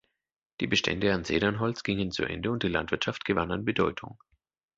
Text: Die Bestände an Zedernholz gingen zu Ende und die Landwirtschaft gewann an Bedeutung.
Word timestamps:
Die 0.61 0.65
Bestände 0.65 1.13
an 1.13 1.25
Zedernholz 1.25 1.83
gingen 1.83 2.09
zu 2.11 2.23
Ende 2.23 2.49
und 2.49 2.63
die 2.63 2.67
Landwirtschaft 2.69 3.23
gewann 3.23 3.51
an 3.51 3.65
Bedeutung. 3.65 4.17